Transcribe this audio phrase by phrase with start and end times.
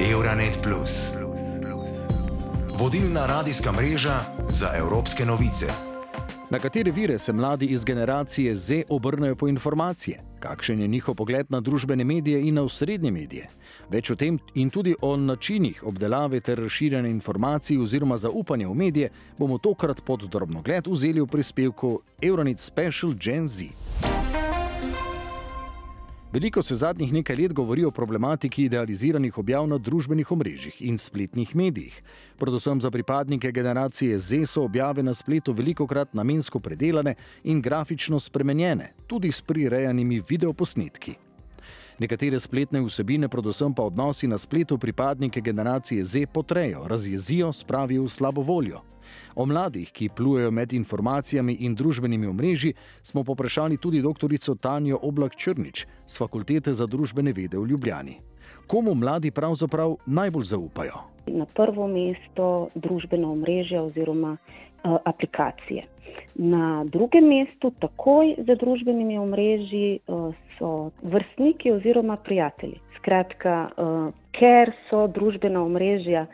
[0.00, 0.68] Euronet.
[2.78, 5.66] Vodilna radijska mreža za evropske novice.
[6.50, 10.20] Na katere vire se mladi iz generacije Z obrnejo po informacije?
[10.40, 13.48] Kakšen je njihov pogled na družbene medije in na osrednje medije?
[13.90, 19.10] Več o tem in tudi o načinih obdelave ter razširjanja informacij oziroma zaupanja v medije
[19.38, 23.64] bomo tokrat pod drobnogled vzeli v prispevku Euronet Special Gen Z.
[26.32, 31.56] Veliko se zadnjih nekaj let govori o problematiki idealiziranih objav na družbenih omrežjih in spletnih
[31.56, 32.02] medijih.
[32.38, 38.20] Predvsem za pripadnike generacije Z so objave na spletu veliko krat namensko predelane in grafično
[38.20, 41.14] spremenjene, tudi s prirejanimi videoposnetki.
[41.98, 48.08] Nekatere spletne vsebine, predvsem pa odnosi na spletu pripadnike generacije Z potrejo, razjezijo, spravijo v
[48.08, 48.82] slabo voljo.
[49.34, 54.56] O mladih, ki plujejo med informacijami in družbenimi omrežji, smo poprašali tudi dr.
[54.60, 58.16] Tanjo Oblak Črnič z Fakultete za družbene vede v Ljubljani.
[58.66, 61.02] Komu mladi pravzaprav najbolj zaupajo?
[61.26, 65.86] Na prvo mesto družbeno omrežje oziroma uh, aplikacije.
[66.34, 72.80] Na drugem mestu, takoj za družbenimi omrežji, uh, so vrstniki oziroma prijatelji.
[72.98, 76.26] Skratka, uh, ker so družbena omrežja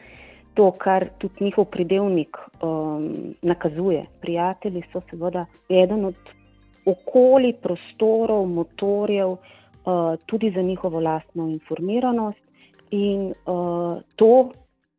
[0.55, 4.07] to, kar tudi njihov pridevnik um, nakazuje.
[4.21, 6.33] Prijatelji so seveda eden od
[6.85, 9.39] okolij, prostorov, motorjev, uh,
[10.27, 12.41] tudi za njihovo lastno informiranost
[12.91, 14.51] in uh, to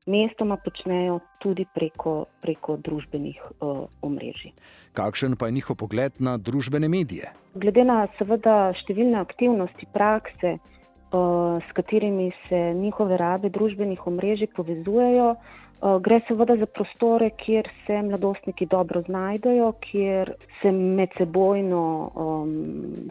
[0.06, 4.52] mestoma počnejo tudi preko, preko družbenih uh, omrežij.
[4.94, 7.32] Kakšen pa je njihov pogled na družbene medije?
[7.56, 10.58] Glede na seveda številne aktivnosti, prakse,
[11.70, 15.36] s katerimi se njihove rabe družbenih omrežij povezujejo.
[16.00, 22.54] Gre seveda za prostore, kjer se mladostniki dobro znajdejo, kjer se medsebojno um,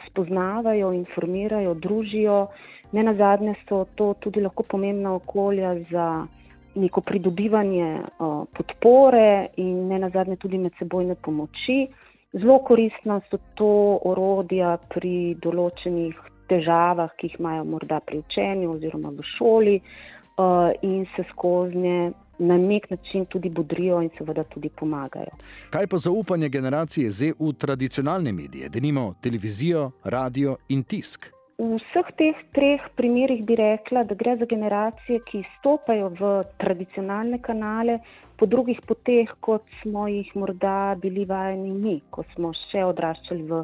[0.06, 2.46] spoznavajo, informirajo, družijo.
[2.92, 6.26] Ne na zadnje so to tudi lahko pomembna okolja za
[6.74, 11.86] neko pridobivanje uh, podpore in ne na zadnje tudi medsebojne pomoči.
[12.32, 19.10] Zelo koristna so to orodja pri določenih težavah, ki jih imajo morda pri učenju oziroma
[19.16, 25.36] v šoli, uh, in se skozi na nek način tudi budrijo in seveda tudi pomagajo.
[25.70, 31.26] Kaj pa zaupanje generacije Z v tradicionalne medije, da nimamo televizijo, radio in tisk?
[31.62, 37.38] V vseh teh treh primerih bi rekla, da gre za generacije, ki stopajo v tradicionalne
[37.38, 38.00] kanale,
[38.34, 43.60] po drugih poteh, kot smo jih morda bili vajeni mi, ko smo še odraščali v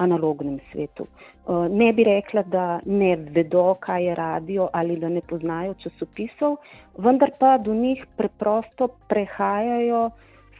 [0.00, 1.04] analognem svetu.
[1.04, 6.56] Eh, ne bi rekla, da ne vedo, kaj je radio ali da ne poznajo časopisov,
[6.96, 10.06] vendar pa do njih preprosto prehajajo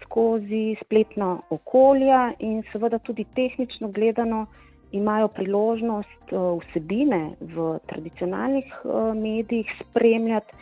[0.03, 4.44] skozi spletna okolja in seveda tudi tehnično gledano
[4.92, 10.54] imajo priložnost eh, vsebine v tradicionalnih eh, medijih spremljati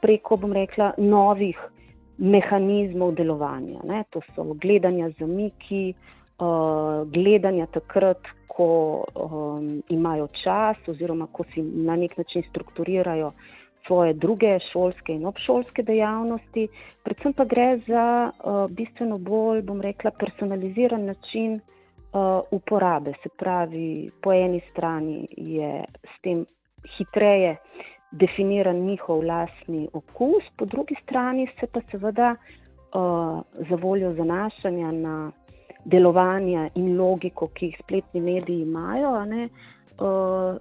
[0.00, 1.58] preko, bom rekla, novih
[2.18, 3.80] mehanizmov delovanja.
[3.84, 4.04] Ne?
[4.10, 5.94] To so gledanja zamiki,
[6.38, 9.04] uh, gledanja takrat, ko
[9.88, 13.32] imajo čas, oziroma ko si na nek način strukturirajo
[13.86, 16.68] svoje druge šolske in obšolske dejavnosti.
[17.04, 18.30] Predvsem pa gre za
[18.70, 21.60] bistveno bolj, bom rekla, personaliziran način
[22.50, 23.12] uporabe.
[23.22, 26.44] Se pravi, po eni strani je s tem
[26.96, 27.56] hitreje
[28.12, 35.32] definiran njihov lastni okus, po drugi strani se pa seveda uh, za voljo zanašanja na
[35.84, 39.48] delovanja in logiko, ki jih spletni mediji imajo, ne,
[39.98, 40.56] uh,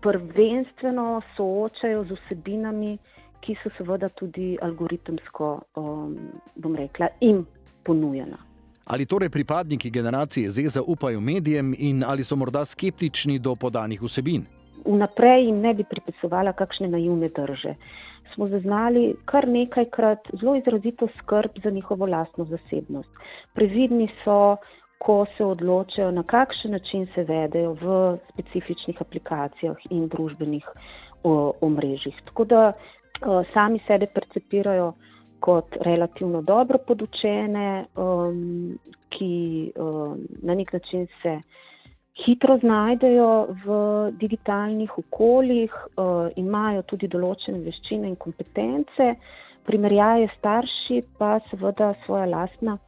[0.00, 2.98] prvenstveno soočajo z vsebinami,
[3.40, 6.16] ki so seveda tudi algoritemsko, um,
[6.56, 7.46] bom rekla, jim
[7.84, 8.38] ponujena.
[8.84, 14.44] Ali torej pripadniki generacije Z zaupajo medijem in ali so morda skeptični do podanih vsebin?
[14.84, 17.74] Vnaprej jim ne bi pripisovala kakšne naivne drže.
[18.34, 23.08] Smo zaznali kar nekajkrat zelo izrazito skrb za njihovo lastno zasebnost.
[23.54, 24.56] Previdni so,
[24.98, 30.68] ko se odločajo, na kakšen način se vedejo v specifičnih aplikacijah in družbenih
[31.60, 32.20] omrežjih.
[32.24, 32.72] Tako da
[33.22, 34.92] o, sami sebe percepirajo
[35.44, 38.78] kot relativno dobro podučene, um,
[39.12, 41.34] ki um, na nek način se
[42.24, 43.30] hitro znajdejo
[43.64, 43.76] v
[44.20, 49.10] digitalnih okoljih, uh, imajo tudi določene veščine in kompetence,
[49.68, 52.78] primerjaje starši pa seveda svoja lastna.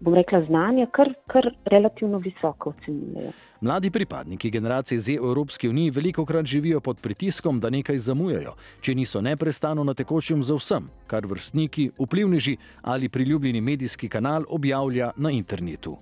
[0.00, 3.32] Bom rekla, znanje, kar, kar relativno visoko ocenjujejo.
[3.60, 8.54] Mladi pripadniki generacije Z v Evropski uniji veliko krat živijo pod pritiskom, da nekaj zamujajo,
[8.80, 15.10] če niso neprestano na tekočem za vsem, kar vrstniki, vplivneži ali priljubljeni medijski kanal objavlja
[15.16, 15.96] na internetu.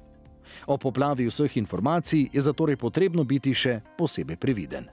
[0.67, 4.89] O poplavi vseh informacij je zatorej potrebno biti še posebej previden.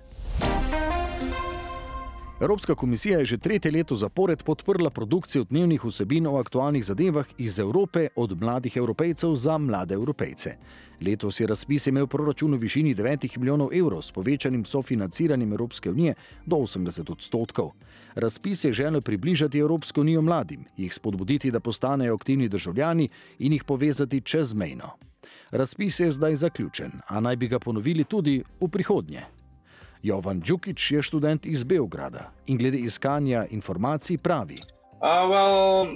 [2.41, 7.59] Evropska komisija je že tretje leto zapored podprla produkcijo dnevnih vsebin o aktualnih zadevah iz
[7.59, 10.55] Evrope od mladih evropejcev za mlade evropejce.
[11.05, 16.13] Letos je razpis imel proračun v višini 9 milijonov evrov s povečanim sofinanciranjem Evropske unije
[16.45, 17.71] do 80 odstotkov.
[18.15, 23.09] Razpis je želel približati Evropsko unijo mladim, jih spodbuditi, da postanejo aktivni državljani
[23.39, 24.89] in jih povezati čezmejno.
[25.51, 29.40] Razpis je zdaj zaključen, a naj bi ga ponovili tudi v prihodnje.
[30.03, 34.57] Jovan Djukič je študent iz Beograda in glede iskanja informacij pravi:
[35.01, 35.87] Uh.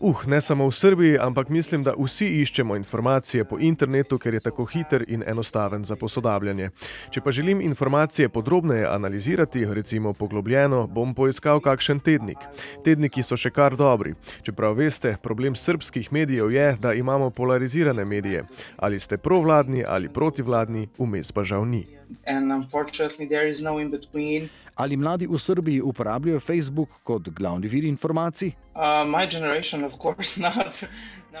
[0.00, 4.40] Uh, ne samo v Srbiji, ampak mislim, da vsi iščemo informacije po internetu, ker je
[4.40, 6.70] tako hiter in enostaven za posodabljanje.
[7.10, 12.42] Če pa želim informacije podrobneje analizirati, recimo poglobljeno, bom poiskal kakšen tednik.
[12.84, 14.14] Tedniki so še kar dobri.
[14.42, 18.44] Čeprav veste, problem srpskih medijev je, da imamo polarizirane medije.
[18.76, 21.86] Ali ste provladni ali protivladni, vmes pa žal ni.
[22.26, 24.48] And unfortunately, there is no in between.
[24.74, 28.52] Ali mladi v Srbiji uporabljajo Facebook kot glavni vir informacij?
[28.74, 30.84] Uh, my generation, of course, not.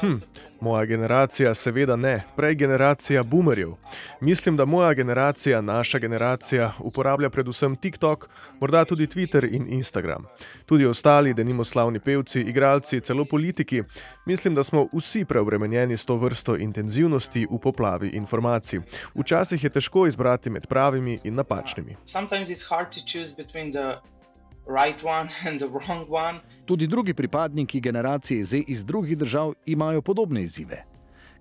[0.00, 0.14] Hm,
[0.60, 3.72] moja generacija, seveda ne, prej generacija boomerjev.
[4.20, 8.28] Mislim, da moja generacija, naša generacija, uporablja predvsem TikTok,
[8.60, 10.24] morda tudi Twitter in Instagram.
[10.66, 13.82] Tudi ostali, da nimo slavni pevci, igralci, celo politiki.
[14.26, 18.80] Mislim, da smo vsi preobremenjeni s to vrsto intenzivnosti v poplavi informacij.
[19.14, 21.96] Včasih je težko izbrati med med pravimi in napačnimi.
[24.66, 25.04] Right
[26.66, 30.84] Tudi drugi pripadniki generacije Z iz drugih držav imajo podobne izzive.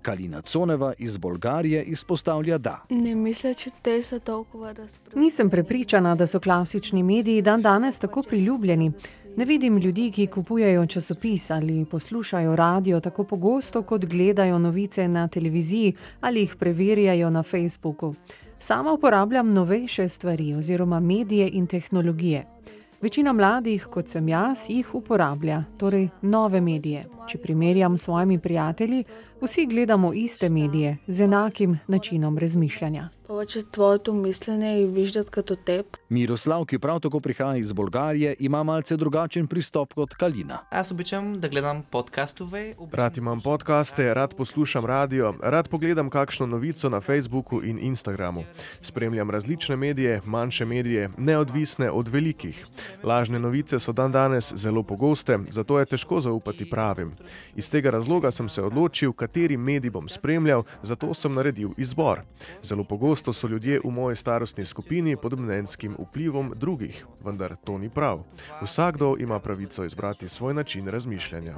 [0.02, 2.86] Kalina Coneva iz Bolgarije izpostavlja, da.
[2.90, 5.24] Ne misleč, te so toliko razpravljali.
[5.24, 8.92] Nisem prepričana, da so klasični mediji dan danes tako priljubljeni.
[9.38, 15.28] Ne vidim ljudi, ki kupujejo časopis ali poslušajo radio tako pogosto, kot gledajo novice na
[15.28, 18.16] televiziji ali jih preverjajo na Facebooku.
[18.66, 22.46] Sama uporabljam novejše stvari oziroma medije in tehnologije.
[23.02, 27.06] Večina mladih, kot sem jaz, jih uporablja, torej nove medije.
[27.28, 29.04] Če primerjam s svojimi prijatelji,
[29.42, 33.10] vsi gledamo iste medije z enakim načinom razmišljanja.
[33.24, 35.96] Pač tvoje mišljenje je viždati kot tep.
[36.10, 40.58] Miroslav, ki prav tako prihaja iz Bolgarije, ima malce drugačen pristop kot Kalina.
[40.74, 42.76] Jaz običam, da gledam podcastove.
[42.92, 48.44] Rad imam podcaste, rad poslušam radio, rad pogledam kakšno novico na Facebooku in Instagramu.
[48.82, 52.66] Spremljam različne medije, manjše medije, neodvisne od velikih.
[53.04, 57.16] Lažne novice so dan danes zelo pogoste, zato je težko zaupati pravim.
[57.56, 62.22] Iz tega razloga sem se odločil, kateri medij bom spremljal, zato sem naredil izbor.
[62.64, 67.78] Zelo pogosto Pogosto so ljudje v moji starostni skupini pod mnenjskim vplivom drugih, vendar to
[67.78, 68.24] ni prav.
[68.62, 71.56] Vsakdo ima pravico izbrati svoj način razmišljanja.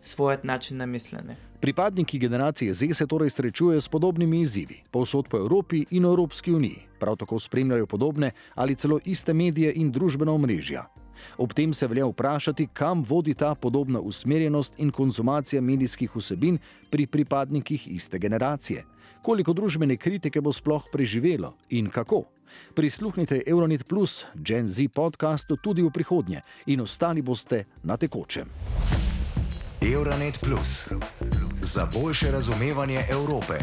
[0.00, 1.36] Svoj način namišljanja.
[1.60, 6.88] Pripadniki generacije Z se torej srečujejo s podobnimi izzivi, povsod po Evropi in Evropski uniji.
[6.98, 10.86] Prav tako spremljajo podobne ali celo iste medije in družbena omrežja.
[11.38, 16.58] Ob tem se velja vprašati, kam vodi ta podobna usmerjenost in konzumacija medijskih vsebin
[16.90, 18.84] pri pripadnikih iste generacije.
[19.22, 22.24] Koliko družbene kritike bo sploh preživelo in kako?
[22.74, 28.48] Prisluhnite Euronet Plus, Gen Z podkastu tudi v prihodnje in ostali boste na tekočem.
[29.82, 30.88] Euronet Plus
[31.60, 33.54] za boljše razumevanje Evrope.